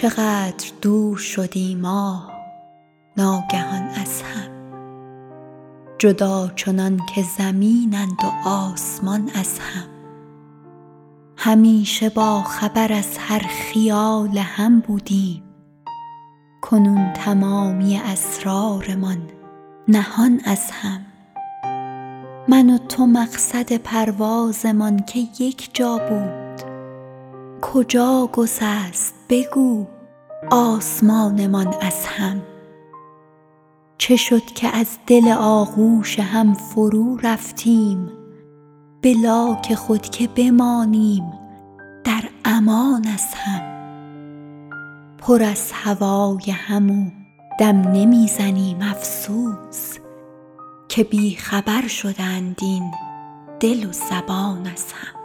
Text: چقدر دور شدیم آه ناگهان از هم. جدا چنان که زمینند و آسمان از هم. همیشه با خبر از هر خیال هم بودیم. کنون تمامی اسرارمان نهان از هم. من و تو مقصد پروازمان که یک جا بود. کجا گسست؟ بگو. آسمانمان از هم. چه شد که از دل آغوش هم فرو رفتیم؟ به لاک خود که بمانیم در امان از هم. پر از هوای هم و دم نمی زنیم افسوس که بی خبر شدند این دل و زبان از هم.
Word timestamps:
چقدر 0.00 0.70
دور 0.82 1.16
شدیم 1.16 1.84
آه 1.84 2.32
ناگهان 3.16 3.82
از 3.82 4.22
هم. 4.22 4.50
جدا 5.98 6.48
چنان 6.56 7.00
که 7.14 7.22
زمینند 7.38 8.18
و 8.24 8.48
آسمان 8.48 9.30
از 9.34 9.58
هم. 9.58 9.88
همیشه 11.36 12.08
با 12.08 12.42
خبر 12.42 12.92
از 12.92 13.18
هر 13.18 13.38
خیال 13.38 14.38
هم 14.38 14.80
بودیم. 14.80 15.42
کنون 16.60 17.12
تمامی 17.12 17.96
اسرارمان 17.96 19.30
نهان 19.88 20.40
از 20.44 20.70
هم. 20.70 21.06
من 22.48 22.70
و 22.70 22.78
تو 22.78 23.06
مقصد 23.06 23.76
پروازمان 23.76 24.98
که 24.98 25.18
یک 25.18 25.70
جا 25.72 25.98
بود. 25.98 26.62
کجا 27.60 28.30
گسست؟ 28.32 29.14
بگو. 29.28 29.97
آسمانمان 30.50 31.74
از 31.80 32.06
هم. 32.06 32.42
چه 33.98 34.16
شد 34.16 34.44
که 34.44 34.76
از 34.76 34.98
دل 35.06 35.28
آغوش 35.38 36.20
هم 36.20 36.54
فرو 36.54 37.16
رفتیم؟ 37.16 38.10
به 39.00 39.14
لاک 39.22 39.74
خود 39.74 40.02
که 40.02 40.28
بمانیم 40.28 41.32
در 42.04 42.22
امان 42.44 43.06
از 43.14 43.34
هم. 43.34 43.62
پر 45.18 45.42
از 45.42 45.72
هوای 45.72 46.50
هم 46.50 46.90
و 46.90 47.10
دم 47.58 47.80
نمی 47.80 48.28
زنیم 48.28 48.78
افسوس 48.82 49.98
که 50.88 51.04
بی 51.04 51.36
خبر 51.36 51.88
شدند 51.88 52.58
این 52.62 52.92
دل 53.60 53.88
و 53.88 53.92
زبان 53.92 54.66
از 54.66 54.92
هم. 54.92 55.17